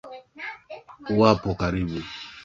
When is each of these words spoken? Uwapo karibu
Uwapo 1.11 1.49
karibu 1.59 1.99